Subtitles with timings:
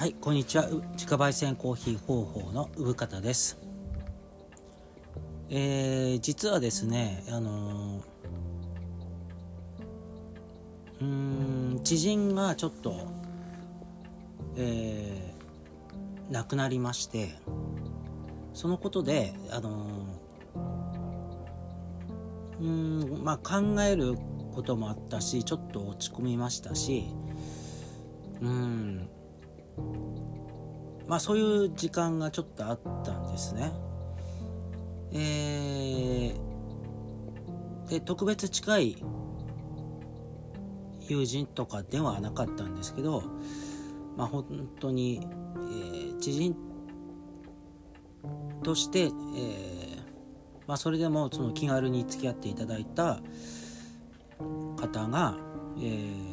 [0.00, 0.66] はいこんにちは。
[0.92, 3.58] 自家焙煎コーヒー方法の産方です。
[5.50, 8.02] えー、実はですねあの、
[11.02, 13.08] うん知人がちょっと
[14.56, 17.34] えー、亡くなりまして
[18.54, 19.86] そのことであの、
[22.58, 24.16] うんまあ考える
[24.54, 27.04] こともあったしちょっと落ち込みましたし
[28.40, 29.10] うん
[31.06, 33.72] まあそういう時間がちょっとあったんですね。
[35.12, 39.04] えー、で特別近い
[41.08, 43.24] 友人とかではなかったんですけど
[44.16, 45.20] まあ本当に、
[45.56, 46.54] えー、知人
[48.62, 49.10] として、えー、
[50.68, 53.20] まあ、それでもその気軽に付き合っていただいた
[54.78, 55.36] 方が、
[55.78, 56.29] えー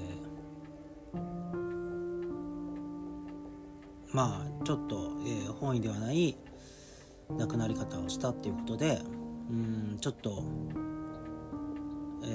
[4.18, 6.36] まあちょっと、えー、本意ではない
[7.38, 9.00] 亡くなり方をしたっていうことで
[9.52, 10.44] うんちょっと、
[12.24, 12.28] え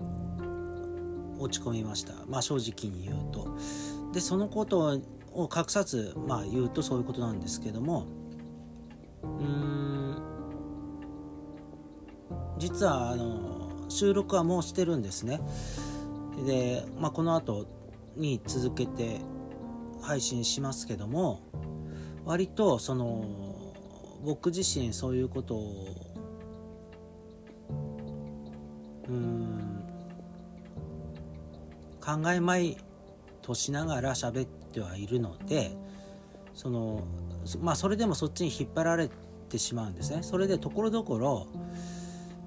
[0.00, 2.14] ー、落ち込みました。
[2.26, 3.54] まあ正直に言うと。
[4.14, 4.98] でそのこと
[5.34, 8.06] を隠さずまあ言うとそういうことなんですけども
[9.22, 10.16] うん
[12.56, 15.38] 実はあの収録はもうしてるんですね。
[16.46, 17.66] で、まあ、この後
[18.16, 19.20] に続けて
[20.02, 21.40] 配信しますけども
[22.24, 23.24] 割とその
[24.24, 25.96] 僕自身そういうことを
[29.08, 29.84] うん
[32.00, 32.76] 考えまい
[33.42, 35.76] としながら喋ってはいるので
[36.54, 37.04] その
[37.60, 39.10] まあそれでもそっちに引っ張られ
[39.48, 40.22] てしまうんですね。
[40.22, 41.46] それでところどころ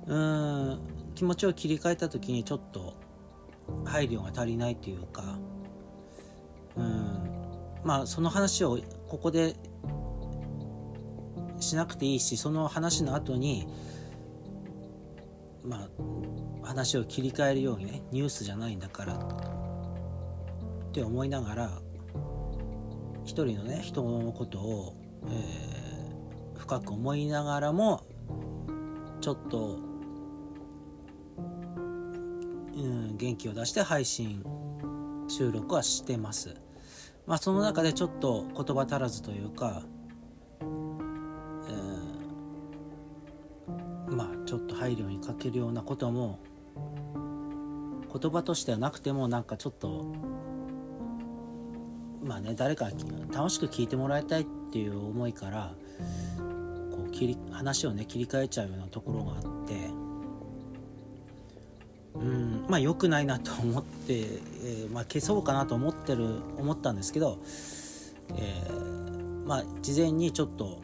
[0.07, 0.79] うん
[1.15, 2.93] 気持ちを切り替えた時にちょっと
[3.83, 5.39] 配慮が足りないというか
[6.75, 7.24] うん
[7.85, 9.55] まあその話をここで
[11.59, 13.67] しなくていいしその話の後に
[15.63, 15.87] ま
[16.63, 19.17] あ話を切り替えるようにねニュースじゃないんだからっ
[20.91, 21.69] て思いながら
[23.23, 24.95] 一人のね人のことを、
[25.27, 28.03] えー、深く思いながらも
[29.21, 29.79] ちょっと、
[32.75, 34.43] うん、元気を出して配信
[35.27, 36.64] 収録はしてます。
[37.27, 39.81] まあ、その中でちょっと言葉足らずというか、
[40.61, 46.39] えー、まあちょっと配慮に欠けるようなことも
[48.17, 50.05] 言葉としてはなくてもなんかちょっと
[52.23, 52.89] まあね誰か
[53.33, 55.73] 楽しく聞いてもらいたいっていう思いから
[56.91, 59.47] こう切り話をね切り替えちゃうようなところがあって
[62.67, 66.25] まあ良くないなと思って、えー、まあ、消そうかなと思ってる
[66.57, 67.39] 思ったんですけど、
[68.35, 70.81] えー、まあ事前にちょっと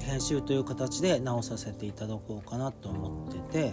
[0.00, 3.72] 編集という形で直させていただこうかなと思ってて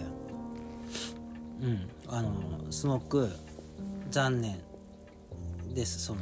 [1.62, 2.32] うんあの
[2.70, 3.30] すごく
[4.10, 4.60] 残念
[5.74, 6.20] ですその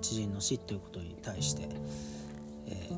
[0.00, 1.68] 知人の死っていうことに対して。
[2.66, 2.88] え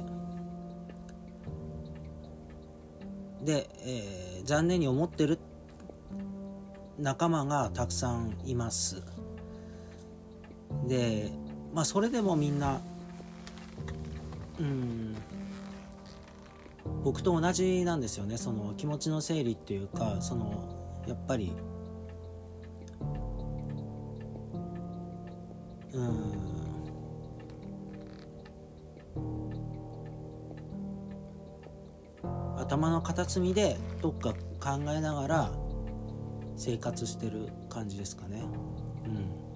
[3.42, 5.38] ー、で、えー、残念に思ってるっ
[6.98, 9.02] 仲間がたくさんいます。
[10.86, 11.30] で
[11.74, 12.80] まあそれでもみんな
[14.58, 15.14] うん
[17.04, 18.36] 僕と同じなんですよね。
[18.36, 21.52] その気持ちの整理っていうかそのやっぱり
[25.92, 26.46] うん
[32.58, 35.65] 頭の片隅でどっか考えながら
[36.56, 38.42] 生活してる感じですかね。
[39.06, 39.46] うん。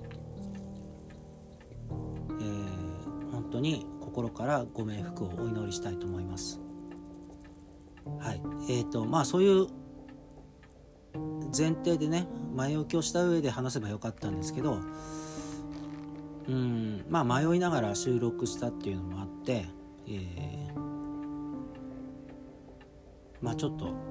[2.41, 6.61] えー、本当に心からご冥福をお祈りしたいと思います。
[8.19, 8.43] はい。
[8.69, 9.67] えーとまあそういう
[11.57, 14.79] 前提でね前置きをした上で話せばよかったんですけど
[16.49, 17.05] うん。
[17.09, 19.67] まあ迷いながら収録したっていうのもあって、
[20.07, 20.79] えー、
[23.41, 24.10] まあちょっと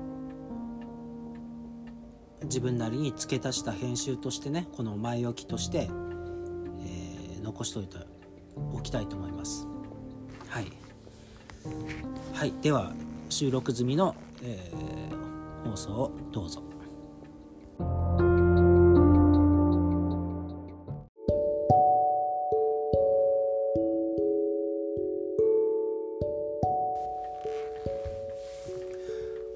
[2.44, 7.98] 自分なりに付け足した編集としてねこの前置きとして、えー、残しておいて
[8.74, 9.68] おきたいと思います。
[10.48, 10.72] はい、
[12.34, 12.94] はい、では
[13.30, 16.69] 収録済みの、えー、放送をどうぞ。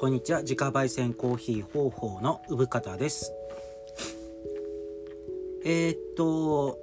[0.04, 0.42] こんにちは。
[0.42, 3.32] 自家焙煎コーヒー方法の産方です。
[5.64, 6.78] えー、っと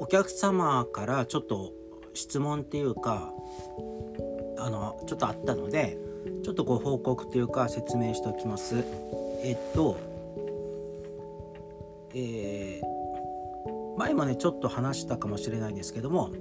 [0.00, 1.70] お客様からちょっと
[2.14, 3.32] 質問っていうか
[4.58, 5.96] あのちょっとあったので
[6.42, 8.84] ちょっとご報告というか説明しておきます。
[9.44, 9.96] えっと
[12.12, 16.32] えー、前もねちょっと話したかもしれないんですけども、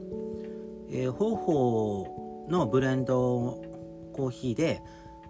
[0.90, 3.72] えー、方法のブレンド
[4.14, 4.82] コーヒーで、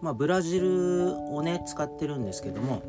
[0.01, 2.83] まあ、ブラジルをね使ってるんですけども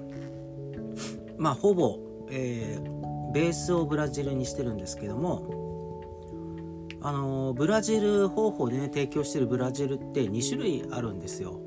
[1.39, 1.99] まあほぼ、
[2.31, 5.65] えー、ベースをブラジルにしてるんですけども
[7.03, 11.61] あのブラジル方法でね提供してるブラジルって2種類あるんですよ。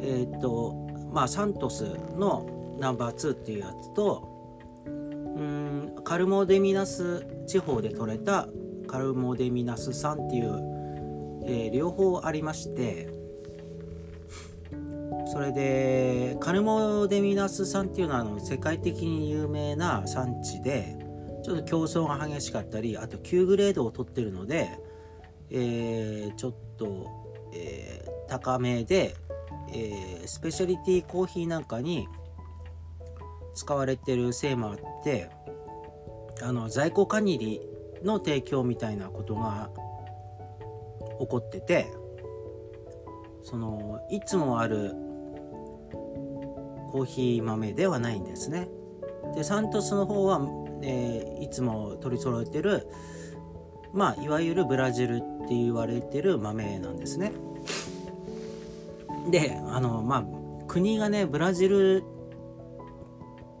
[0.00, 0.74] えー、っと
[1.12, 1.84] まあサントス
[2.16, 4.26] のナンバー2っていうやつと
[4.86, 8.48] うんカルモデミナス地方で採れた
[8.86, 13.17] カルモデミナス酸っていう、えー、両方ありまして
[15.38, 20.98] それでカルモデミナス酸っていうのはあの世界的に有名な産地で
[21.44, 24.68] ちょっと競争が激しかったりあと9グレードを取ってるので、
[25.52, 27.06] えー、ちょっと、
[27.54, 29.14] えー、高めで、
[29.72, 32.08] え、スペシャリティコーヒーなんかに
[33.54, 35.30] 使われてるせいもあって
[36.42, 37.60] あの在庫管理
[38.02, 39.70] の提供みたいなことが
[41.20, 41.86] 起こってて
[43.44, 45.06] そのいつもある
[46.90, 48.68] コーヒー豆ではないんですね。
[49.34, 50.40] でサントスの方は
[50.82, 52.86] えー、いつも取り揃えてる
[53.92, 57.32] まあいわゆるブラジルって言われてる豆なんですね。
[59.30, 60.24] であのまあ
[60.66, 62.04] 国がねブラジル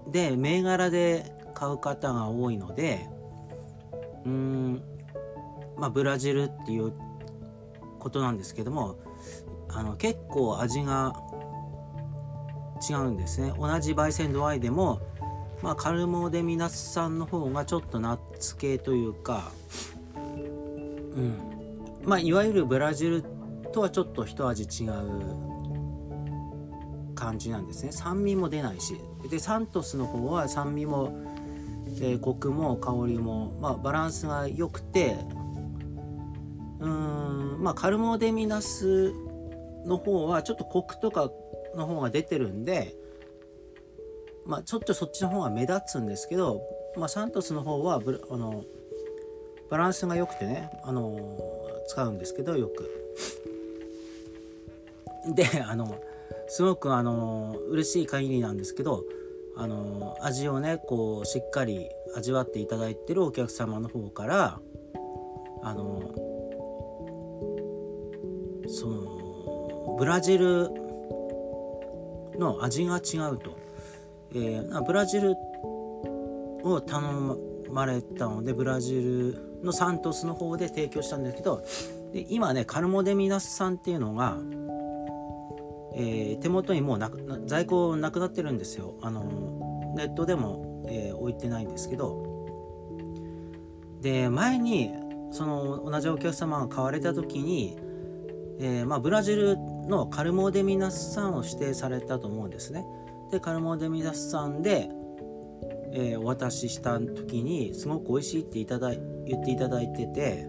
[0.06, 3.08] で銘柄で買う方が多いので
[4.24, 4.82] うん
[5.76, 6.92] まあブラジルっていう
[7.98, 8.98] ことなんですけども
[9.68, 11.12] あの結構味が
[12.78, 13.52] 違うんですね。
[13.58, 15.00] 同じ焙煎度合いでも
[15.62, 19.50] まあ、カルモデミナスさんの方がちょっとナッツ系というか、
[20.14, 20.18] う
[21.20, 21.36] ん。
[22.04, 23.24] まあ、いわゆるブラジル
[23.72, 24.92] とはちょっと一味違う
[27.14, 27.90] 感じなんですね。
[27.92, 29.00] 酸味も出ないし。
[29.28, 31.18] でサントスの方は酸味も、
[32.00, 35.16] えー、コクも香りも、まあ、バランスが良くて
[36.78, 39.12] うーんまあカルモデミナス
[39.84, 41.28] の方はちょっとコクとか
[41.74, 42.94] の方が出てるんで
[44.48, 46.62] まあ、ちょっとそっちの方が目立つんですけど、
[46.96, 48.64] まあ、サントスの方はブあの
[49.70, 51.38] バランスが良くてね、あの
[51.86, 52.90] 使うんですけどよく。
[55.34, 56.00] であの
[56.46, 59.04] すごくあの嬉しい限りなんですけど
[59.54, 64.58] あの味をねこうしっかり味わっていただいてるお客様の方から
[65.62, 66.00] あの
[68.66, 70.87] そのブラジル
[72.38, 73.56] の味が違うと。
[74.34, 75.34] えー、ブラジル
[76.62, 77.00] を頼
[77.70, 81.62] まれたのでブラジルのサントスの方で提供したんですけど
[82.12, 84.36] で今ねカルモデミナスさんっていうのが、
[85.94, 88.94] えー、手元にもうなく在庫なくなってるんですよ。
[89.02, 89.24] あの
[89.96, 92.36] ネットでも、えー、置いてないんですけど。
[94.00, 94.92] で前に
[95.32, 97.76] その同じお客様が買われた時に、
[98.60, 102.84] えーまあ、ブラジルのカルモデミナスんを指定されたと思うんですね。
[103.30, 104.88] でカルモデミダスさんで、
[105.92, 110.46] えー、お渡しした時にすごく美味しいっていただい言っていただいてて、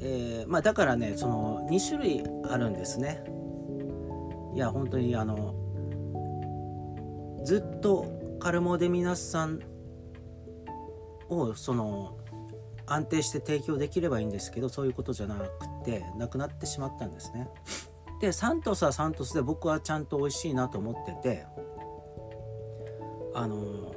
[0.00, 3.22] えー、まあ、だからねその2種類あるんですね。
[4.54, 5.54] いや本当にあの
[7.44, 8.06] ずっと
[8.40, 9.60] カルモデミナスさん
[11.28, 12.16] をその
[12.86, 17.48] 安定して提供できればいいんですけどそういうことじゃなくてなくなってしまったんですね。
[18.20, 21.46] でサントスはサントスで僕はちゃんと美味しいなと思ってて
[23.34, 23.94] あの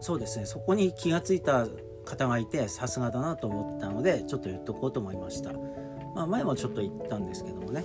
[0.00, 1.66] そうですねそこに気が付いた
[2.04, 5.52] 方がいてさすがだなと思ったのでちょっと言っとこうと思いました、
[6.14, 7.84] まあ、前もちょっと言ったんですけどもね。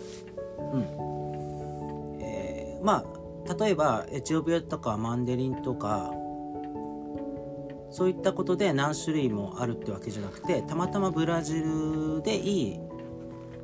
[0.73, 2.21] うん。
[2.21, 6.11] えー、まあ例えばエチオピアとかマンデリンとか
[7.91, 12.79] そういったことで何種類もあるってわけじゃなくてたまたまブラジルでいい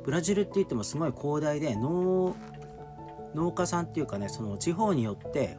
[0.04, 2.36] ブラジルって言ってもすごい広大で農
[3.34, 5.58] 農家さんっていうかねその地方によって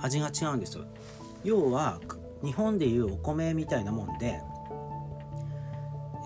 [0.00, 0.84] 味が違うんですよ。
[1.44, 2.00] 要は
[2.44, 4.40] 日本でいうお米みたいなもんで、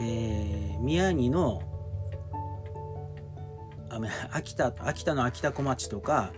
[0.01, 1.63] えー、宮城の
[4.31, 6.33] 秋田秋田の秋田小町とか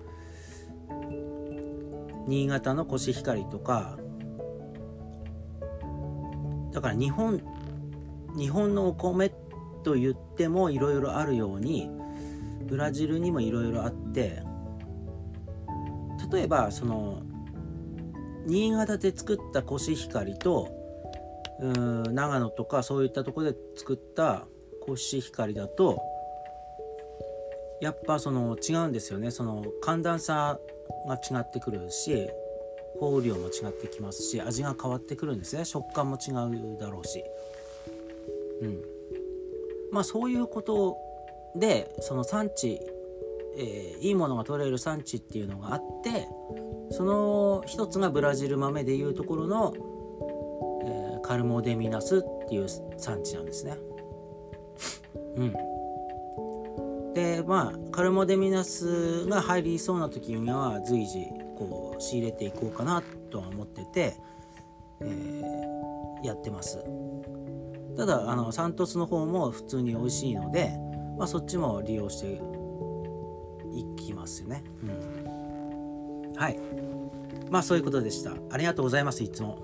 [2.28, 3.98] 新潟のコシヒカリとか
[6.72, 7.40] だから日本
[8.36, 9.30] 日本のお米
[9.82, 11.90] と言ってもいろいろあるように
[12.66, 14.42] ブラジルにもいろいろあって
[16.30, 17.22] 例えばその
[18.46, 20.68] 新潟で作ったコシヒカリと
[21.60, 24.46] うん長野とかそういったとこで作った
[24.84, 26.02] コシヒカリだと
[27.80, 29.30] やっぱその違うんですよね。
[29.30, 30.58] その寒暖差
[31.06, 32.28] が違ってくるし
[32.98, 35.64] 放雨量も違ってきますし味が変わってくるんですね。
[35.64, 37.22] 食感も違うだろうし。
[38.60, 38.82] うん。
[39.92, 40.96] まあそういうこと
[41.56, 42.80] でその産地、
[43.56, 46.28] えー、いいものが取れる産地っていうのがあって
[46.90, 49.74] その一つがブラジル豆でいうところの、
[50.84, 52.66] えー、カルモデミナスっていう
[52.96, 53.76] 産地なんですね。
[55.36, 55.67] うん。
[57.18, 64.16] でまあカルモデミナスが入りそうな時には随時こう仕入れていこうかなとは思ってて、
[65.00, 66.78] えー、やってます。
[67.96, 70.70] ただあのサントスの方も普通に美味しいので、
[71.18, 72.40] まあ、そっちも利用して
[73.74, 76.58] いきますよね、うん、はい。
[77.50, 78.34] まあそういうことでした。
[78.50, 79.58] ありがとうございますいつも。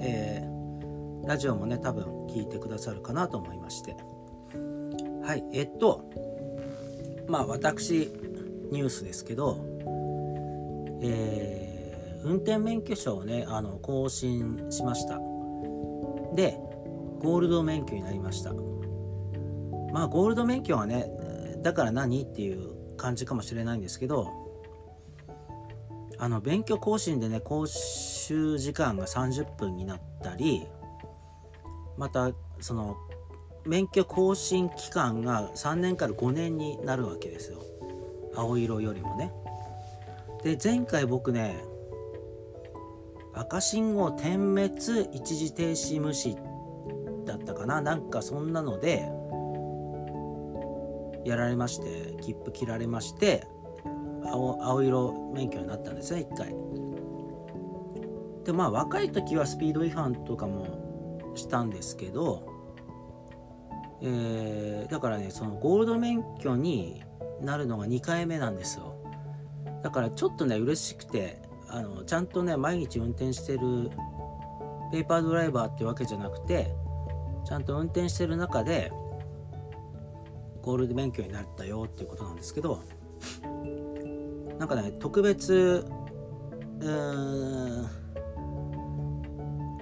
[0.00, 3.96] えー、ラジオもね多分聞いてくださるかなと思いまして。
[5.22, 5.44] はい。
[5.52, 6.10] えっと
[7.28, 8.10] まあ私
[8.70, 9.78] ニュースですけど
[11.00, 15.18] えー、運転免許証をねあの更新しました。
[16.34, 16.58] で
[17.20, 18.52] ゴールド免許になりました。
[19.92, 21.10] まあゴールド免許はね
[21.62, 24.28] だから何っていう感じかもしれないんですけど
[26.18, 30.66] あの勉強更新でね講習時間が30分になったり
[31.96, 32.96] またその
[33.68, 37.62] 免許更新期間が3年から5年になるわけですよ。
[38.34, 39.30] 青色よりもね。
[40.42, 41.62] で前回僕ね
[43.34, 44.74] 赤信号点滅
[45.12, 46.34] 一時停止無視
[47.26, 47.82] だったかな。
[47.82, 49.06] なんかそんなので
[51.26, 53.46] やられまして切符切られまして
[54.24, 56.54] 青青色免許になったんですね1回。
[58.44, 62.57] でまあ若い時はスピード違反とかもしたんですけど
[64.00, 67.02] えー、だからねそのゴールド免許に
[67.40, 68.94] なるのが2回目なんですよ。
[69.82, 73.90] だからちょっとね嬉しくてあのちゃんとね毎日運転してる
[74.90, 76.74] ペーパードライバーってわけじゃなくて
[77.44, 78.90] ちゃんと運転してる中で
[80.62, 82.82] ゴールド免許になったよっていうことなんですけど
[84.58, 85.86] なんかね特別
[86.80, 87.86] うん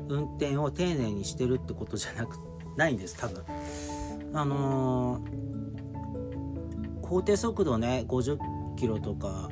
[0.08, 2.36] 運転を丁寧にしてるってことじゃなく
[2.76, 3.42] ないんです多分。
[4.38, 8.38] あのー、法定速度ね50
[8.76, 9.48] キロとか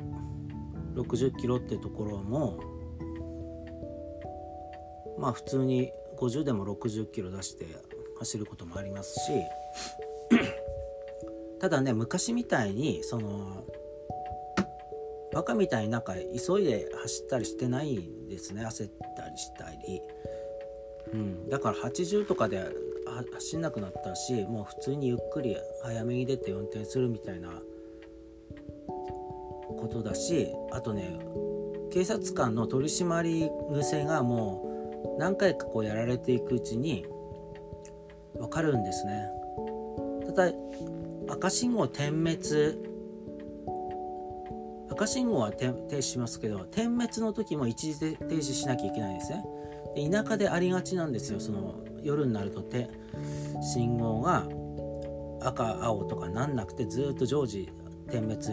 [0.95, 2.61] 60キロってところも
[5.19, 7.67] まあ普通に50でも60キロ出して
[8.19, 9.33] 走ることもありますし
[11.61, 13.65] ただね昔みたいにその
[15.33, 20.03] バカみたいになんか急いで走ったりしてないんですね焦ったりしたり、
[21.13, 22.69] うん、だから80とかで
[23.33, 27.51] 走んなくなったしもう普通にゆっくり早めに出て運転するみたいな
[29.79, 31.19] ことだしあとね
[31.93, 37.07] 警察官の取り締まり癖がもう何回かこうやられていくうちに
[38.35, 39.29] 分かるんですね。
[40.27, 40.53] ただ
[41.29, 42.95] 赤信号点滅
[44.91, 49.45] 赤信号は停止しますけど点滅の時も一時停止しなきゃいけないんですね。
[49.95, 52.89] で田舎でありがちなんですよその夜になるとて
[53.75, 54.47] 信号が
[55.41, 57.73] 赤青とかなんなくてずっと常時
[58.11, 58.49] 点滅。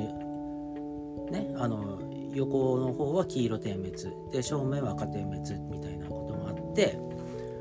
[1.32, 2.00] ねあの
[2.34, 3.92] 横の方は黄色点滅。
[4.32, 6.98] で正面は赤点滅みたいなこともあって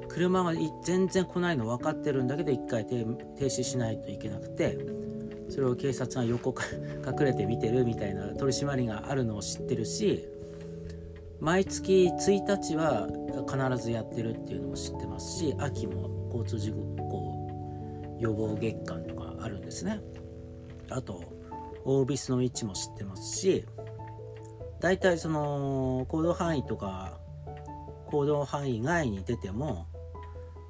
[0.08, 4.78] 車が全然来ないの分かってるんだけど一回停止しないといけなくて
[5.48, 6.64] それを警察が横か
[7.04, 10.28] ら隠れて見てるみたいな取り締まりがあるのを知ってるし
[11.40, 13.08] 毎月1日は
[13.48, 20.00] 必ずやってるっていうのも知ってますし秋も交通事故予防月間とかあるんですね
[20.90, 21.22] あと
[21.84, 23.64] オービスの位置も知ってますし
[24.80, 27.18] 大体その行動範囲とか
[28.06, 29.86] 行動範囲外に出ても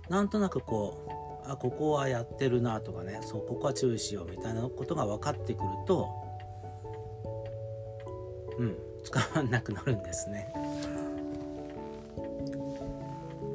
[0.08, 6.08] なんとなくこうあここはやってるなとかねそうここは注意しようみたいなことが分かってくると
[8.58, 10.52] うん使わなくなるんですね。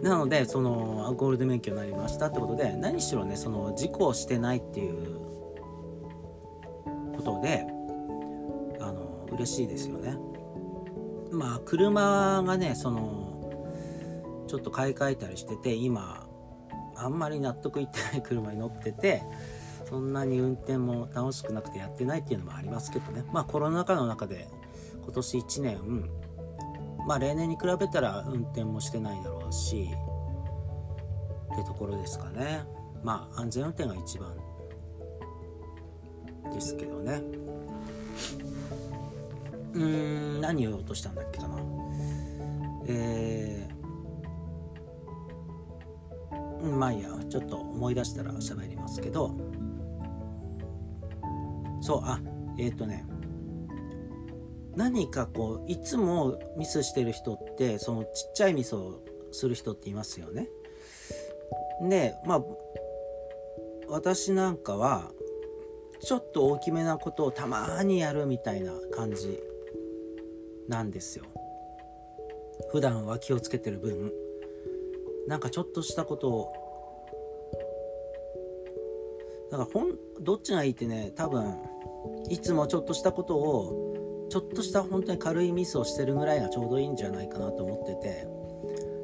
[0.05, 5.17] なのでそのゴールド免許になりましたってことで何しろねその事故をしてないっていう
[7.15, 7.65] ことで
[8.79, 10.15] あの嬉しいですよね。
[11.31, 16.27] まあ車がねそのちょっと買い替えたりしてて今
[16.95, 19.23] あんまり納得いってない車に乗ってて
[19.89, 24.47] そんなに運転も楽しくなくてやってないっていうのもありますけどねまあコロナ禍の中で
[25.03, 26.09] 今年1年
[27.05, 29.89] まあ例年に比べたら運転もしてないだろうし
[31.53, 32.63] ってところですかね。
[33.03, 34.35] まあ安全運転が一番
[36.51, 37.21] ですけどね。
[39.73, 41.57] うーん何を言おうとしたんだっけかな。
[42.87, 47.09] えー、まあいいや。
[47.29, 49.31] ちょっと思い出したら喋りますけど。
[51.81, 52.19] そうあ
[52.57, 53.05] えっ、ー、とね。
[54.75, 59.01] 何かこういつもミスしてる人ってそのちっちゃいミスを
[59.31, 60.49] する人っていますよね。
[61.81, 62.43] でまあ
[63.87, 65.11] 私なんかは
[66.01, 69.39] ちょっと大きめなことをたまにやるみたいな感じ
[70.67, 71.25] なんですよ。
[72.71, 74.11] 普段は気をつけてる分
[75.27, 76.53] なんかちょっとしたことを
[79.51, 81.55] だからほんどっちがいいってね多分
[82.29, 83.84] いつもちょっとしたことを
[84.29, 88.27] ちょっとした本当に軽いミスをしてるぐらいがちょうどいいんじゃないかなと思ってて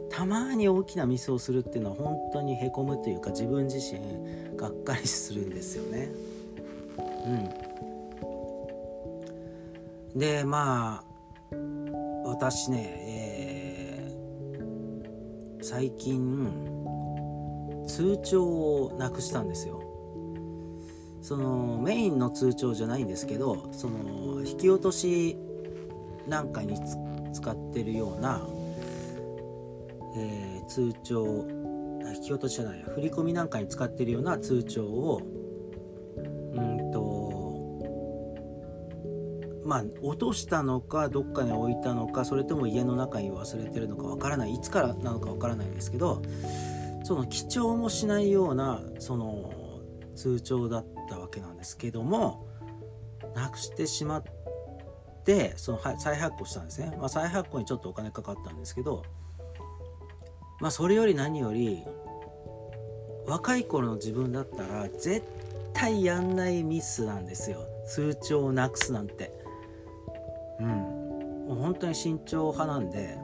[0.09, 6.09] たまに大きなミスをするっていうのは本当にへこむというか自分自身がっかりするんですよね。
[10.13, 11.11] うん、でまあ
[12.25, 16.51] 私ね、えー、最近
[17.87, 19.80] 通帳をなくしたんですよ。
[21.21, 25.37] そのメインの通帳じゃないんですけどその引き落とし
[26.27, 26.77] なんかに
[27.33, 28.47] 使ってるような、
[30.15, 31.45] えー、通帳
[32.15, 35.21] 引き落としじゃない振り込みなんかに使ってるような通帳を
[36.53, 37.31] うんと
[39.63, 46.21] まあ落としたのかどっかに置いたのかそれとも家の中に忘れてるのかわからないいつからなのかわからないんですけど
[47.03, 49.70] その記帳もしないようなその
[50.21, 52.45] 通帳だったわけなんですけども
[53.33, 54.23] なくしてしまっ
[55.25, 59.03] てその再発行したんですね、まあ、再発行にちょっとお金かかったんですけど
[60.59, 61.83] まあそれより何より
[63.25, 65.23] 若い頃の自分だったら絶
[65.73, 67.65] 対やんないミスなんですよ。
[67.87, 69.31] 通帳をなくすなんて。
[70.59, 70.67] うん。
[70.67, 73.17] もう本当に慎重派なんで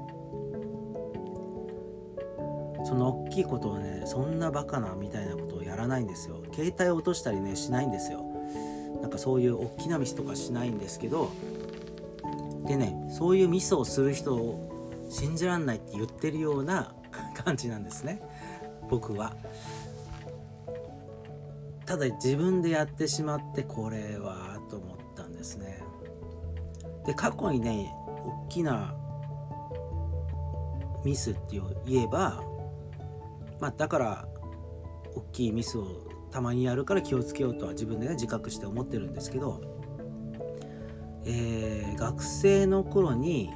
[2.86, 5.47] その大きいことをねそんなバカなみたいなこと
[5.78, 6.44] らないんですよ。
[6.54, 8.26] 携帯を落としたりねしないんですよ。
[9.02, 11.32] なんかそういう大きなミスとかしないんですけど
[12.66, 16.94] でねそういうミスをする人を信じらんないって言ってるような
[17.46, 18.22] 感じなんですね。
[18.90, 19.36] 僕は。
[21.86, 25.82] ただ自分でやってしまってこれはと思ったんですね。
[27.06, 27.94] で過去にね
[28.46, 28.94] 大きな
[31.06, 32.44] ミスって言えば
[33.62, 34.28] まあだから
[35.18, 39.62] 大きいミスをたまにやるから気をつけようとは自分でね自覚して思ってるんですけど、
[41.26, 43.50] えー、学生の頃に、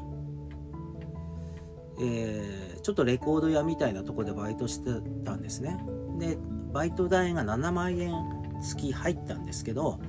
[2.00, 4.91] えー、ちょっとレコード屋みたいなとこでバイトして
[5.24, 5.84] たんですね。
[6.17, 6.38] で
[6.74, 8.13] バイト代が7万円
[8.62, 10.00] 月入ったんですけど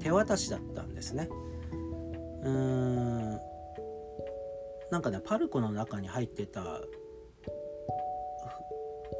[0.00, 1.28] 手渡しだったんですね。
[2.42, 3.38] うーん。
[4.90, 6.80] なんかねパルコの中に入ってた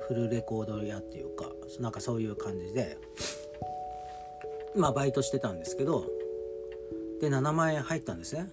[0.08, 2.96] フルレコード屋っていうかなんかそういう感じで
[4.74, 6.06] まあバイトしてたんですけど
[7.20, 8.48] で7万円入ったんですね。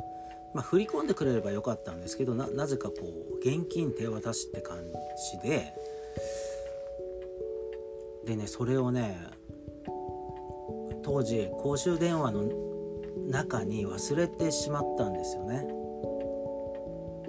[0.54, 2.96] まあ振り込んでくれればよかったんですけどなぜかこ
[3.34, 4.78] う現金手渡しって感
[5.34, 5.74] じで
[8.26, 9.18] でねそれをね
[11.04, 12.50] 当時公衆電話の
[13.30, 15.68] 中に忘れてしまったんですよね。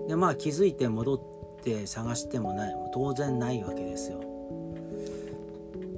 [0.09, 1.21] でまあ気づいて戻っ
[1.67, 4.21] て探してもない当然ないわけですよ。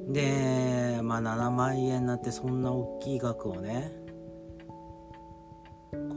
[0.09, 3.93] でまあ7万円になってそんな大きい額をね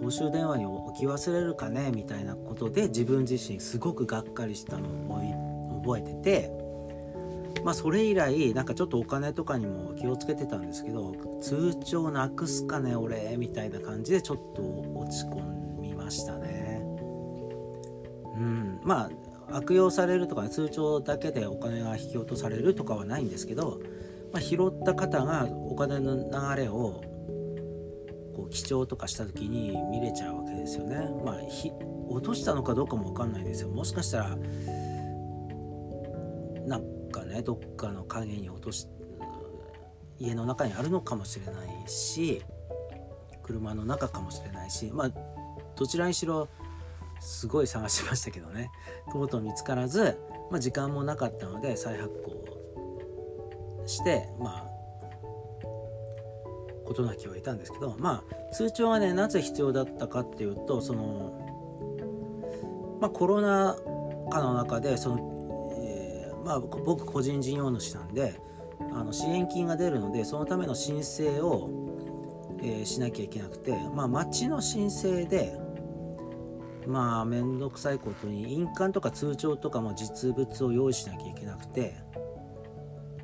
[0.01, 6.51] 公衆電話に置き忘れるかねみたいなことで自分自身すごくがっかりしたのを覚えてて
[7.65, 14.61] まあそれ以来なんかちょっとお金とかにも気をつけてたんですけど通帳なくすかね俺みたいな感じでちょっと
[14.97, 16.81] 落ち込みましたね。
[18.37, 23.81] うんまあ悪用されるとか、通帳だけでお金が引き落とされるとかはないんですけど、
[24.31, 27.03] まあ、拾った方がお金の流れを
[28.35, 30.95] こう記帳とかした時に見れちゃうわけですよね。
[31.23, 31.35] まあ、
[32.09, 33.69] 落としたのかどうかも分かんないですよ。
[33.69, 34.37] もしかしたら
[36.65, 38.87] なんかねどっかの影に落とし
[40.19, 42.41] 家の中にあるのかもしれないし
[43.43, 45.11] 車の中かもしれないしまあ
[45.75, 46.47] どちらにしろ
[47.21, 48.71] すごい探しましたけどね。
[49.11, 54.71] とうとう見つからず、まあ、時間もなかったので再発行してまあ
[56.85, 61.41] 事なきを得たんですけどまあ通帳はねなぜ必要だったかっていうとその
[63.01, 63.75] まあ、コロナ
[64.29, 68.39] 禍の中でその、えー、まあ、僕個人事業主なんで
[68.93, 71.69] あの支援金が出るのでそのための申請を、
[72.61, 75.59] えー、しなきゃいけなくて、まあ、町の申請で
[76.87, 81.95] まあ面倒くさいことに印鑑とか通帳とかも実物を用意しなきゃいけなくて。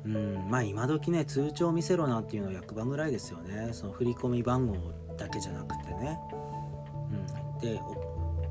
[0.04, 3.70] うんまあ今時ね通帳見せろなんていうのは役場ぐらいですよね。
[3.72, 4.74] その振込番号
[5.18, 6.18] だけじゃなくてね、
[7.12, 7.78] うん、で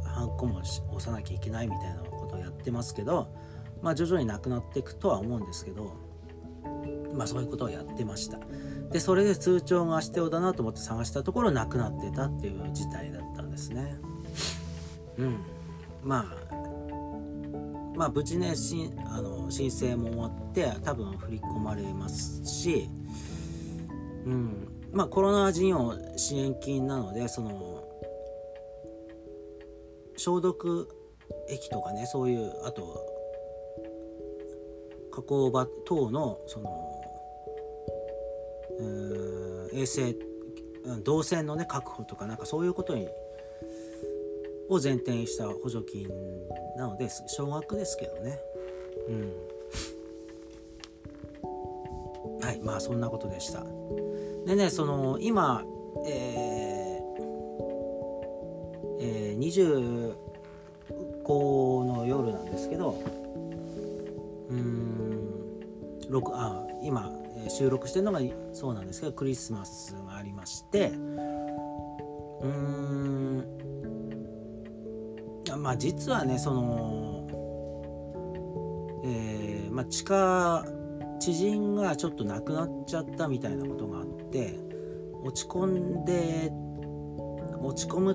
[0.06, 3.34] ハンコも押さなきゃいけないみたいなことをやってますけど
[3.82, 5.96] まあ徐々になくなっていくとは思うんですけど
[7.14, 8.40] まあそういうことをやってました。
[8.92, 14.00] でそれで通帳が必要だなと思って探したところなくなってたっていう事態だったんですね。
[15.18, 15.38] うん。
[16.04, 16.26] まあ
[17.96, 22.88] まあ無事ねしあの申請も終わって多分振り込まれますし
[24.26, 24.68] うん。
[24.92, 27.84] まあコロナ事業支援金なのでその
[30.16, 30.88] 消毒
[31.50, 33.06] 液とかねそういうあと
[35.12, 36.88] 加工場等のその
[39.74, 40.16] 衛生
[41.04, 43.08] 動線のね確保とかなんかそういうことに
[44.70, 46.08] を前提にした補助金
[46.78, 48.40] なので少額ですけどね。
[49.08, 49.34] うん。
[52.42, 53.66] はいまあそんなことでした。
[54.46, 55.66] でねその今
[56.06, 57.28] えー、
[59.00, 60.14] えー、
[60.90, 63.02] 25の夜なんですけど
[64.50, 65.30] うん
[66.10, 67.12] 6あ今
[67.50, 68.22] 収録してるのが
[68.54, 70.92] そうなんですけどクリスマスがありまして
[72.42, 73.57] うん
[75.56, 77.28] まあ実はねその
[79.04, 80.66] えー、まあ地下
[81.20, 84.60] 知人がちょっと亡くなっちゃったみたいなことがあって
[85.24, 86.52] 落ち込んで
[87.60, 88.14] 落ち込む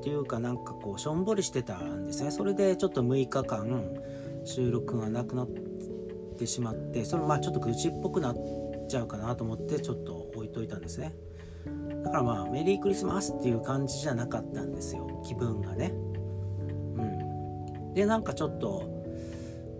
[0.00, 2.30] っていうかなんかこうしょんぼりしてたんですね。
[2.30, 3.84] それでちょっと6日間
[4.44, 5.48] 収録がなくなっ
[6.38, 8.36] てしまってそれまあちょっと愚痴っぽくなっ
[8.88, 11.14] ちゃうかなと思ってちょっと置いといたんですね。
[12.04, 15.20] だからまあメリークリスマスっていう感じじゃなかったんですよ。
[15.24, 15.92] 気分がね。
[17.98, 18.84] でなんかちょっと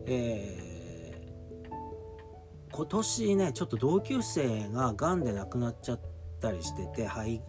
[0.07, 6.00] えー、今年ねちょっと同級生ががんで亡くなっちゃっ
[6.40, 7.40] たりしてて肺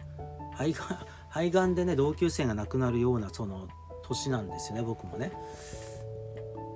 [0.54, 3.66] 肺が 肺がんでね同級生が亡くなるようなその
[4.04, 5.32] 年なんですよね僕もね。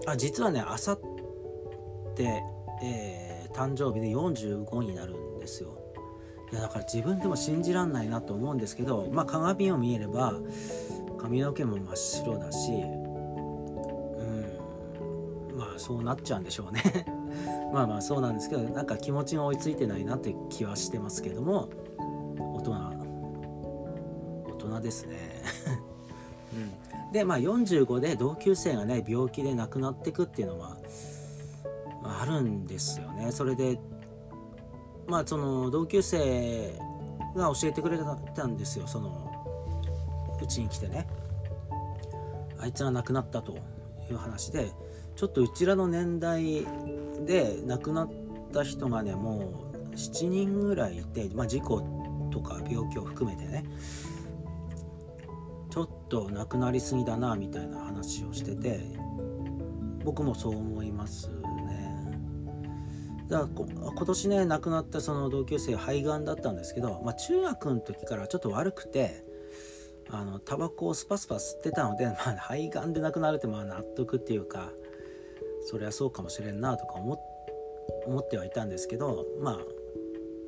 [0.06, 0.98] あ実はねあさっ
[2.16, 2.42] て
[2.82, 5.78] え誕生日で45になるんですよ。
[6.50, 10.34] いやだから自分でも信じらんないなと思うんですけどまあ鏡を見えれば
[11.16, 13.03] 髪の毛も真っ白だし
[15.78, 16.82] そうなっちゃうんでしょうね。
[17.72, 21.68] まあまあそうなんですけどなんか気持ちが追いついてないなって気はしてますけども
[22.54, 25.42] 大人大人ですね。
[26.54, 27.12] うん。
[27.12, 30.76] でまあ45で同級生がね病気で亡くなってくっていうのは
[32.02, 33.32] あるんですよね。
[33.32, 33.78] それで
[35.06, 36.78] まあその同級生
[37.34, 37.98] が教えてくれ
[38.34, 38.86] たんですよ。
[38.86, 39.30] その
[40.40, 41.06] うちに来てね。
[42.64, 43.52] あいつは亡くなったと
[44.10, 44.72] いう話で
[45.16, 46.66] ちょっとうちらの年代
[47.24, 48.10] で亡くなっ
[48.52, 51.80] た人がねもう7人ぐらいいて、まあ、事故
[52.32, 53.64] とか病気を含めてね。
[55.70, 58.78] ちょっと亡くなりすぎだなみたいな話をしてて
[60.04, 62.20] 僕もそう思いますね。
[63.28, 69.24] だから今年ね亡くなったその同級生肺がんだったんですけど、まあ、中学の時からちょっと悪くて
[70.10, 74.70] あのタバコをスパスパ吸ってたので、まあ、肺がんで亡くなるってまあ納得っていうか
[75.64, 79.58] そりゃそうかもしれんなとか思ってはいたんですけどまあ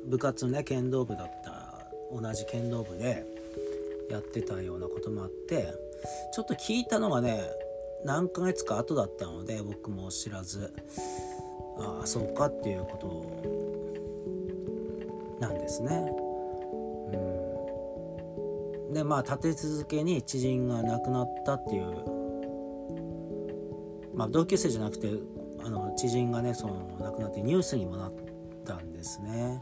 [0.07, 1.67] 部活ね剣道部だった
[2.11, 3.25] 同じ剣道部で
[4.09, 5.73] やってたようなこともあって
[6.31, 7.41] ちょっと聞いたのがね
[8.05, 10.73] 何ヶ月か後だったので僕も知らず
[11.79, 13.57] ああそうかっていうこと
[15.39, 16.11] なんですね。
[18.87, 22.16] うん、でまあ立て続けに知人が亡くなったっていう
[24.17, 25.11] まあ同級生じゃなくて
[25.63, 28.13] あの知人がねその亡くなってニュースにもなっ
[28.65, 29.61] たんですね。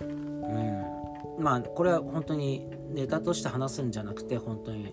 [0.00, 4.92] うん、まあこれは本当にネタとして話すんじゃなくて本当に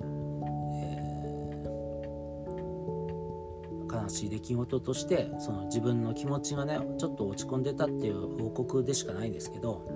[4.05, 9.88] 悲しい出来事としてその自分の気持ちがねちょっと落ち込んでたっていう報告でしかないんですけど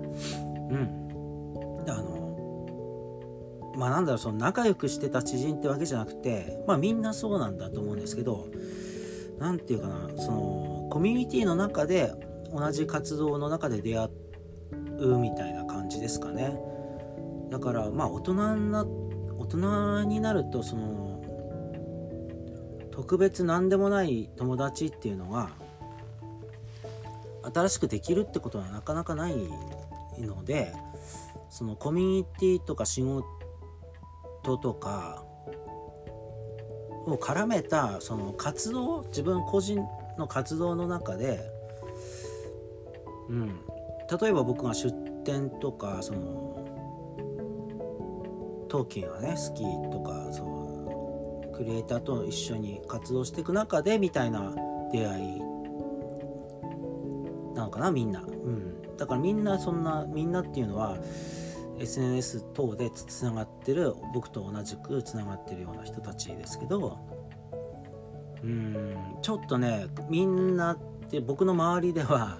[0.70, 8.48] うんであのまあなんだろうその仲良くしてた知人ってわけじゃなくてまあみんなそうなんだと思うんですけど
[9.40, 12.12] 何て言うかなそのコミュニティの中で
[12.52, 14.10] 同じ活動の中で出会
[14.98, 16.60] うみたいな感じですかね。
[17.50, 21.10] だからまあ大人な大人になるとその
[22.90, 25.50] 特別何でもない友達っていうのが
[27.54, 29.36] 新しくできるってことはなかなかない
[30.18, 30.72] ので
[31.48, 35.24] そのコミュニティとか仕事とか
[37.12, 39.84] を絡めたその活動自分個人
[40.18, 41.40] の活動の中で、
[43.28, 43.60] うん、
[44.20, 44.92] 例えば僕が出
[45.24, 46.50] 店とかその
[48.68, 54.54] トーキンがね好きとかそのクリエイターと一緒に活動していく中でみたいな
[54.92, 55.40] 出会い
[57.54, 60.96] なのかなみんな、うん、だからみんなそんなみんなっていうのは
[61.80, 66.98] SNS 等でつながってる僕と同じくつながってるような人たちですけど
[68.42, 70.78] うんちょっとねみんなっ
[71.10, 72.38] て僕の周りでは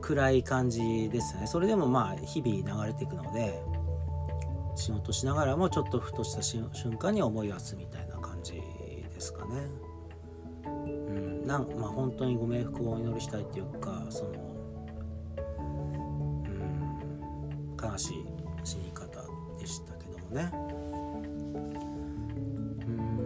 [0.00, 3.60] 暗い感じですねそれでもまあ日々流れていくので
[4.76, 9.50] 仕事しながらもちょっとふとした瞬間に思い出すみたいな感じですかね。
[10.64, 14.29] うん、なんまあ本当にご冥福をお祈りしたいっていうかその、
[20.30, 20.50] ね。
[22.86, 23.20] うん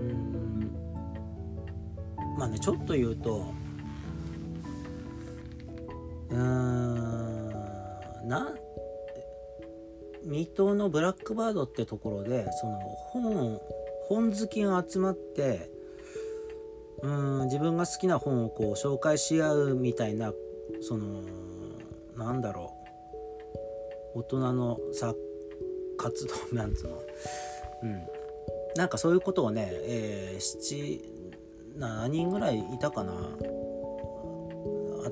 [2.39, 3.53] まあねちょっと言うと
[6.31, 8.55] うーんな
[10.25, 13.61] 水戸のブラックバードってところでその本
[14.09, 15.71] 本好きが集まって
[17.03, 20.33] うん自分が好きな本をこう紹介し合うみたいな
[20.81, 21.23] その
[22.17, 22.73] なんだろ
[24.15, 25.19] う大人の作
[26.05, 27.03] 活動なんつうの。
[27.83, 28.03] うん。
[28.77, 31.01] なんかそういうことをね、えー、
[31.79, 33.15] 7人ぐらいいたかな。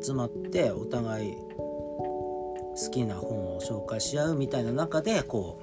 [0.02, 5.61] 集まってお互い好きな本を紹介し合うみたいな中でこ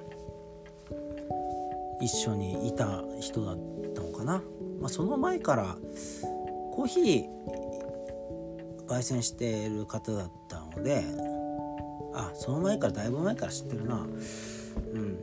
[2.00, 3.58] う一緒にいた人だっ
[3.94, 4.42] たのかな、
[4.80, 5.76] まあ、その前から
[6.72, 7.26] コーヒー
[8.86, 11.04] 焙煎してる方だったので
[12.14, 14.06] あその前からだいぶ前から知ってるな。
[14.94, 15.18] うん。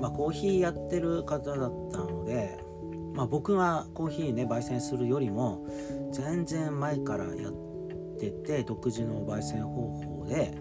[0.00, 2.58] まあコーヒーやってる方だったので
[3.14, 5.64] まあ僕がコーヒーね焙煎するよりも
[6.10, 7.52] 全然前からやっ
[8.18, 10.58] てて独自の焙煎方法で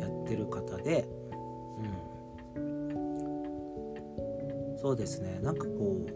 [0.00, 1.06] やってる方で、
[2.56, 5.38] うん、そうですね。
[5.42, 6.06] なんかこう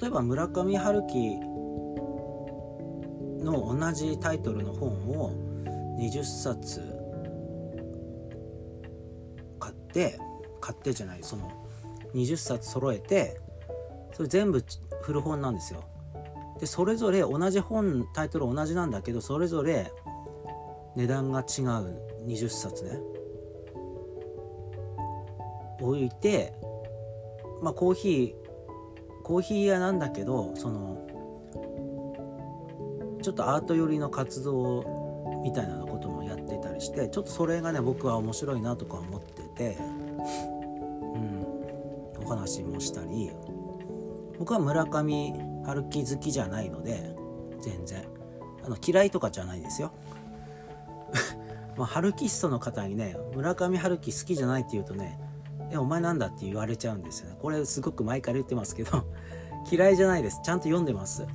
[0.00, 1.38] 例えば村上春樹
[3.38, 5.32] の同じタイトルの本を
[5.98, 6.80] 20冊
[9.58, 10.18] 買って
[10.60, 11.50] 買ってじゃないその
[12.14, 13.40] 20冊揃えて
[14.12, 14.64] それ全部
[15.02, 15.84] 古本なんですよ。
[16.58, 19.92] でそれぞれ同じ本タイトル同じなんだけどそれぞれ
[20.96, 21.46] 値段が違う
[22.26, 22.98] 20冊ね。
[25.80, 26.52] 置いて
[27.62, 31.07] まあコーヒーコーヒー屋なんだけどその
[33.28, 43.30] ちょっとアート寄りの活動みたいなこともやってたりしてちょっとそれがね僕は面白いなとか思ってて、うん、お話もしたり
[44.38, 45.34] 僕は村上
[45.66, 47.14] 春樹好きじゃないので
[47.60, 48.02] 全然。
[48.64, 49.92] あの嫌いとかじゃないですよ。
[51.76, 55.20] まあ、春キストの方にね村上春樹好きじゃないって言うとね
[55.70, 57.36] えお前なんだって言われちゃうんですよね。
[57.42, 59.04] これすごく前から言ってますけど
[59.70, 60.40] 嫌いじゃないです。
[60.42, 61.26] ちゃんと読んでます。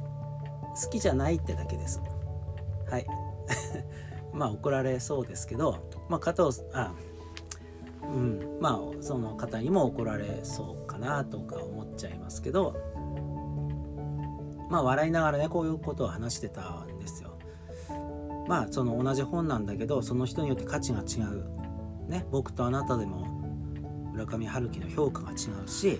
[0.81, 2.01] 好きじゃないってだけです。
[2.89, 3.05] はい。
[4.33, 5.77] まあ怒られそうですけど
[6.09, 6.93] まあ方をあ
[8.03, 8.57] うん。
[8.59, 12.75] まあその方にも怒られそうかなとか思っちゃいますけど
[14.69, 17.37] まあ笑いながらねこういうことを話してたんですよ。
[18.47, 22.09] まあその同じ本なんだけどその人によって価値が違う。
[22.09, 23.25] ね僕とあなたでも
[24.13, 25.99] 村上春樹の評価が違うし、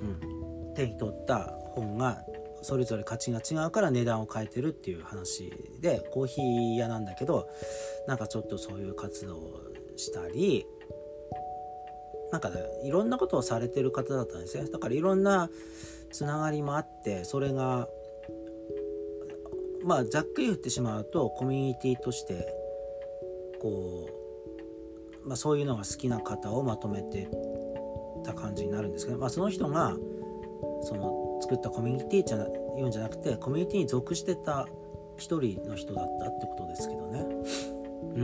[0.00, 2.22] うん、手に取った本が
[2.62, 7.48] それぞれ価値が違うから値段を変えてるっていう話でコーヒー屋なんだけど
[8.06, 9.60] なんかちょっとそういう活動を
[9.96, 10.66] したり
[12.30, 14.70] なんか、ね、いろんなことをされてる方だったんですね。
[14.70, 15.50] だからいろんな
[16.12, 17.88] つながりもあってそれが
[19.84, 22.54] まあざっくり言ってしまうとコミュニティとして
[23.60, 24.08] こ
[25.24, 27.28] う、まあ、そういうのが好きな方をまとめて
[28.24, 29.96] た感じになるんですけど、まあ、その人が
[30.82, 34.66] その作ったコミュニティじゃ言うんじゃなくてコミュニティに属してた
[35.16, 37.26] 一人の人だったってことですけどね。
[38.14, 38.22] う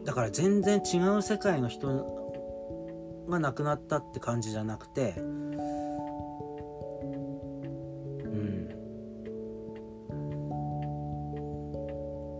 [0.00, 5.14] ん、だから全然違う世界の人が亡くなったって感じじゃなくて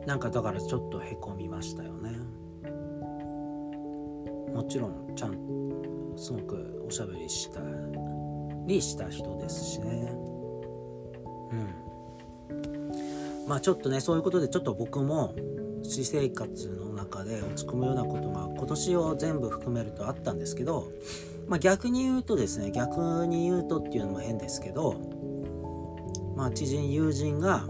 [0.06, 2.10] なんかだからちょっとへこみましたよね。
[4.54, 5.32] もちろんちゃん
[6.16, 7.60] すごくおしゃべりした
[8.66, 10.12] りした人ですしね
[11.52, 11.86] うん
[13.46, 15.34] まあちょっとねそういうことでちょっと僕も
[15.82, 20.90] 私生活の中で落ち込むようなことが今年を全部含めるとあったんですけど、
[21.46, 25.00] まあ、逆に言うとですね逆に言うとっていうのも変ですけど
[26.34, 27.64] まあ知人友人が、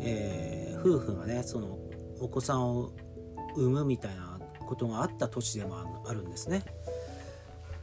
[0.00, 1.78] えー、夫婦がねその
[2.20, 2.92] お子さんを
[3.56, 6.62] 産むみたいなことがあった年でもあるんですね。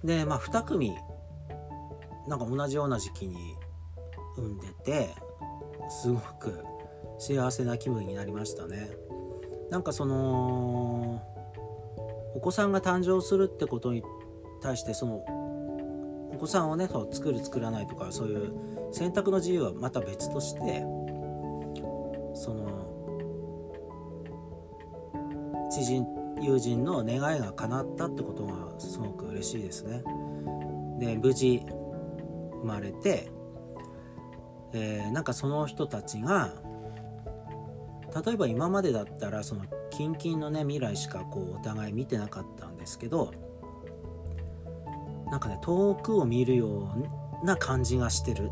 [0.04, 0.96] でまあ2組
[2.30, 3.56] なんか同じような時期に
[4.38, 5.16] 産んでて
[5.90, 6.64] すごく
[7.18, 8.88] 幸せな気分になりましたね。
[9.72, 11.22] なんかその
[12.36, 14.04] お子さんが誕生するってことに
[14.62, 15.16] 対してその
[16.32, 18.54] お子さんをねそ作る作らないとかそういう
[18.92, 20.82] 選択の自由はまた別として
[22.36, 22.86] その
[25.72, 26.06] 知人
[26.42, 30.04] 友人の願いが叶ったってことがすごく嬉しいですね。
[31.00, 31.64] で無事
[32.62, 33.32] 生まれて、
[34.74, 36.54] えー、なんかその人たちが
[38.26, 43.34] 例えば今までだったらその近々のね未来しかこうお互い見てなかったんですけど
[45.30, 46.92] なんかね遠くを見るよ
[47.42, 48.52] うな感じがしてる。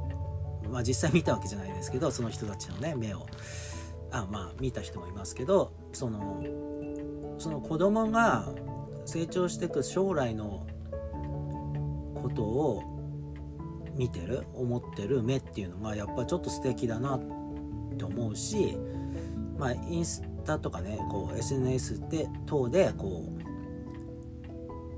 [0.70, 3.26] まあ実際見たわけじゃないですけどその人たちのね目を。
[4.12, 6.44] あまあ見た人もいますけどその
[7.40, 8.50] その子供が
[9.06, 10.66] 成長していく将来の
[12.22, 12.97] ことを
[13.98, 17.22] 見てる思ってる目っていうのがやっぱちょっと素敵だなっ
[17.98, 18.78] て思うし
[19.58, 23.26] まあ、インスタとかねこう SNS で等でこ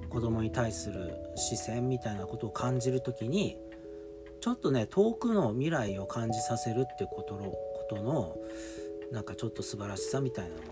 [0.05, 3.57] う子供に対する視線みたいなことを感じる時に
[4.41, 7.57] ちょっとね遠くの未来を感じさせるってことのこ
[7.89, 8.35] との
[9.11, 10.67] なんかちょっと素晴らしさみたいなのが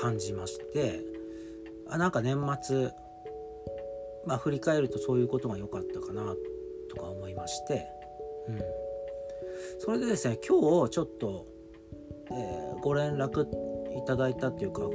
[0.00, 1.00] 感じまして
[1.88, 2.90] あなんか年末
[4.28, 6.36] まあ振り返るとそういうことが良かったかな
[6.90, 7.86] とか思いまして
[8.48, 8.60] うん。
[9.78, 11.46] それでですね今日ちょっと、
[12.30, 13.46] えー、ご連絡
[13.96, 14.86] いただいたっていうかあ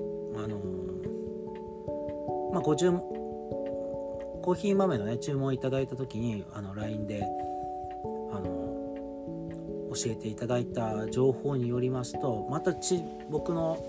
[0.48, 3.02] のー、まあご注文
[4.43, 7.24] コーヒー豆のね注文いただいた時にあの LINE で
[8.32, 8.43] あの
[9.96, 13.84] 教えていただいた情報によりますとまたち僕の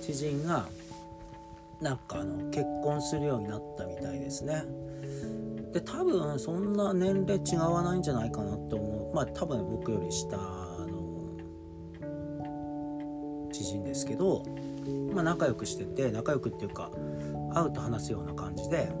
[0.00, 0.66] 知人が
[1.80, 4.64] なんかあの結婚するようになったみたいですね。
[5.72, 9.14] で多分そんな年齢違わないんじゃないかなって思う。
[9.14, 11.36] まあ多分僕より下の
[13.52, 14.42] 知人ですけど、
[15.12, 16.90] まあ、仲良くしてて仲良くっていうか
[17.54, 18.92] 会うと話すような感じで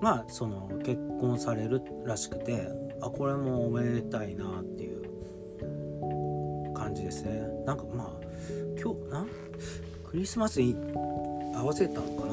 [0.00, 2.68] まあその結婚されるらしくて
[3.00, 5.02] あこれもおめでたいなっていう
[6.74, 7.42] 感じですね。
[7.66, 8.10] なんかまあ
[8.80, 9.26] 今日な
[10.12, 10.76] クリスマスに
[11.56, 12.26] 合わせたのか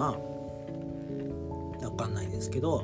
[1.82, 1.88] な？
[1.90, 2.84] わかんないですけど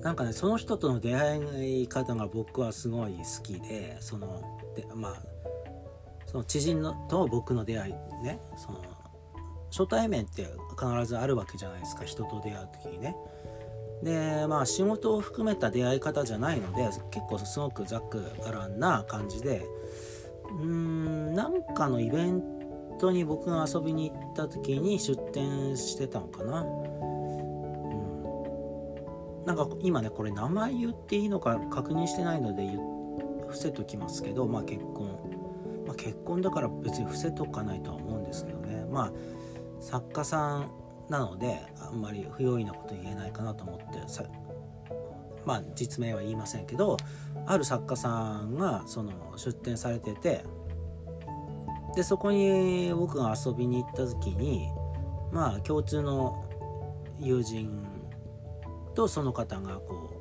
[0.00, 4.40] なんかねその人との出会い方が僕はすごい好きでその
[4.76, 5.16] でまあ
[6.26, 8.80] その知人のと僕の出会いねその
[9.72, 10.46] 初対面って
[10.78, 13.16] 必ずあるわけじゃないですか人と出会う時にね。
[14.04, 19.66] でまあ仕事を含めた出会い方じゃないので結構すごくざっくばらんな感じで
[20.60, 22.56] うんなんかのイベン
[22.98, 26.62] 当に僕が遊びに行った時に出店してたのかな。
[26.62, 26.64] う
[29.42, 32.64] ん、なんか今ねこれ名前言っていいのか確認してないので
[33.42, 35.18] 伏せときますけど、まあ、結婚、
[35.86, 38.84] まあ、結婚だから別に伏せとかないとは思うんですけどね。
[38.90, 39.12] まあ
[39.80, 40.70] 作家さん
[41.08, 43.84] なのであんまり不用意なこと言えないかなと思って
[45.46, 46.98] まあ実名は言いませんけど
[47.46, 50.44] ある作家さんがその出展されてて
[51.94, 54.68] でそこに僕が遊びに行った時に
[55.32, 56.44] まあ共通の
[57.18, 57.86] 友人
[58.94, 60.20] とその方がこ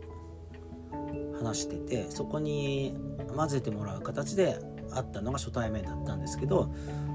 [1.33, 2.95] う話しててそこに
[3.35, 4.59] 混ぜてもらう形で
[4.91, 6.73] 会ったのが初対面だったんですけど、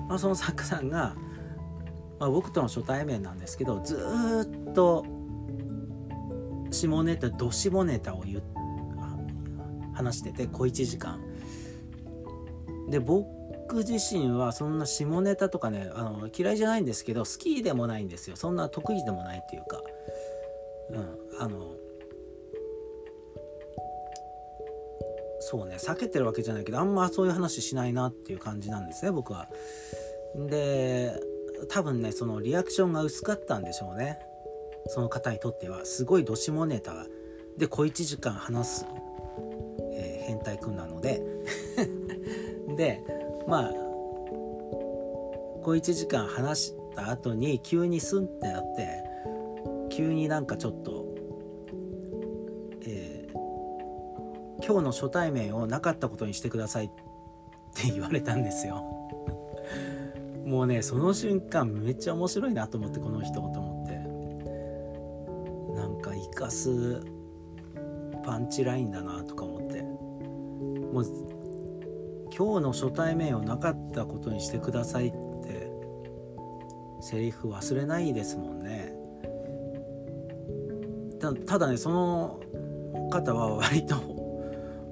[0.09, 1.15] まあ、その作家さんが、
[2.19, 5.07] まあ、僕との初対面なんですけどずっと
[6.71, 8.43] 下ネタど下ネタを言
[9.95, 11.21] 話してて小1時間。
[12.89, 13.29] で僕
[13.77, 18.37] 自身はそんな下ネタとかねあの嫌いじゃないんですけど好きでもないんですよ。
[18.37, 19.83] そんな得意でもないっていうか。
[20.91, 21.77] うんあの
[25.43, 29.49] そうね避けてるわけじゃないけどあんまそういう話しないなっていう感じなんですね僕は。
[30.49, 31.19] で
[31.69, 34.19] 多分ねそのリアクションが薄かったんでしょうね。
[34.87, 37.07] その方にとってはすごいどしもネタ。
[37.59, 38.87] で小1時間話す、
[39.93, 41.23] えー、変態くんなので。
[42.77, 43.05] で
[43.47, 43.91] まあ
[45.63, 49.05] 小1時間話した後に急にスンってなって
[49.91, 51.05] 急になんかちょっと、
[52.83, 56.89] えー、今日の初対面をなかったことにしてくださいっ
[57.75, 58.85] て言われたんですよ。
[60.45, 63.70] もうねその瞬間めっちゃ面白いなと思ってこの人と思って
[66.41, 67.03] かす
[68.25, 69.83] パンチラインだなとか思って。
[70.93, 71.05] もう
[72.37, 75.71] 今日の初対面をなかったことにしてくださいって
[77.01, 78.95] セリフ忘れないですもんね。
[81.47, 82.41] ただねその
[83.11, 83.97] 方は割と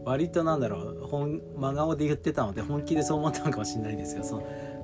[0.05, 4.43] 割となんだろう本真顔で言ってたので本気でそう思ったのかもしれないですよその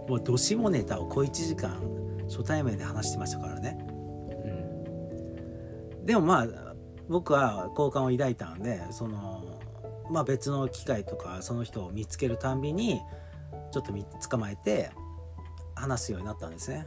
[0.08, 1.82] もうどしもネタを小1時間
[2.28, 3.78] 初対面で話してましたからね、
[6.04, 6.74] でもまあ
[7.08, 9.60] 僕は好感を抱いたんでその
[10.10, 13.00] まあ別の機会とかその人を見つけるたんびに
[13.72, 13.92] ちょっと
[14.28, 14.90] 捕まえて
[15.74, 16.86] 話すようになったんですね。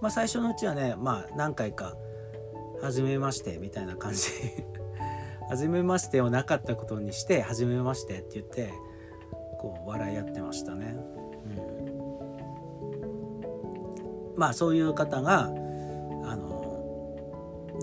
[0.00, 1.94] まあ最初のうちはねまあ何回か
[2.80, 4.28] 「はじめまして」みたいな感じ。
[5.48, 8.70] はじめましてをなかったことにして「はじめまして」って言って
[9.58, 10.94] こう笑い合ってましたね。
[14.34, 15.50] うん、まあそういう方が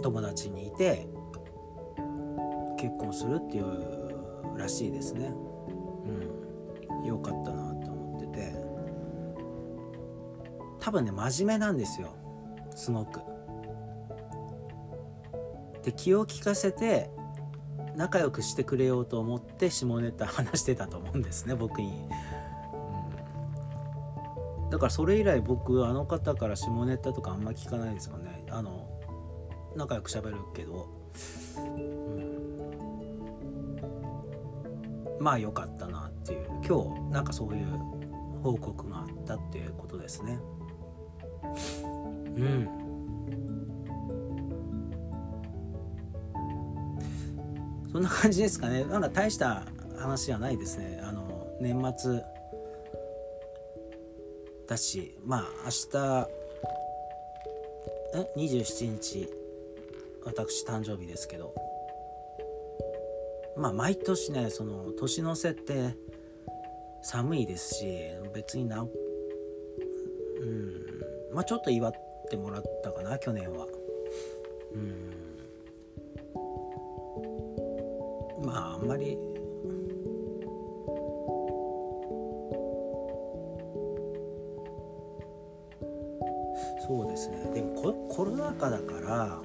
[0.05, 1.07] 友達にいて
[2.77, 5.33] 結婚するっていうらしいですね。
[6.91, 8.53] うん、よかったなと思ってて。
[10.79, 12.13] 多分ね真面目なんですよ。
[12.75, 13.19] すごく。
[15.81, 17.09] で気を利かせて
[17.95, 22.07] 仲良くしてくれようと思って下ネタ話してたと思うんですね 僕に、
[24.63, 28.45] うん、だからそれ以来僕あの方から下ネタとかあんま聞かないですよね。
[28.51, 28.84] あの
[29.75, 30.87] 仲良く喋るけど、
[31.57, 31.59] う
[35.21, 36.47] ん、まあ良かったなっていう。
[36.67, 37.65] 今日なんかそういう
[38.41, 40.39] 報告があったっていうことですね。
[42.37, 42.69] うん。
[47.91, 48.83] そんな感じですかね。
[48.85, 49.63] なんか大した
[49.97, 51.01] 話はないですね。
[51.03, 52.21] あの年末
[54.67, 55.17] だし。
[55.23, 56.27] まあ明日
[58.15, 59.44] え？27日。
[60.25, 61.53] 私誕生日ですけど。
[63.57, 65.95] まあ毎年ねその年の瀬って
[67.01, 67.85] 寒いですし
[68.33, 68.91] 別になうん
[71.33, 71.91] まあちょっと祝っ
[72.29, 73.67] てもらったかな去年は。
[74.73, 75.25] うん。
[78.45, 79.17] まああんまり。
[86.87, 87.51] そうですね。
[87.53, 89.41] でもコロナ禍だから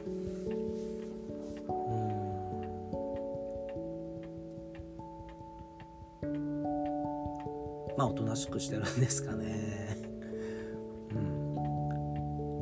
[8.01, 9.99] まあおとなしくしてるんですかね。
[11.15, 11.55] うん。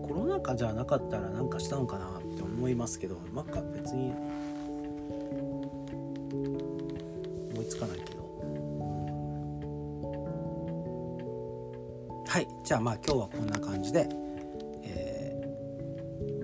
[0.03, 4.12] コロナ禍じゃなかったら何かしたのかなって思いますけどなんか別に。
[7.53, 8.18] 思いつかないけど。
[12.26, 12.49] はい。
[12.64, 14.09] じゃあまあ今日はこんな感じで、
[14.82, 15.41] え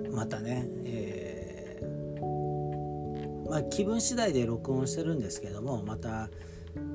[0.05, 6.31] ー、またね、えー、まあ、気分次第で録音してるんですけどもまた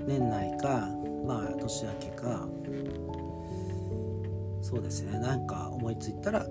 [0.08, 0.88] 年内か
[1.70, 2.48] 年明けか
[4.62, 6.46] そうですねなんか思いついたら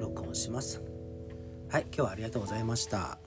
[0.00, 0.82] 録音します。
[1.68, 3.19] はい今日はありがとうございました。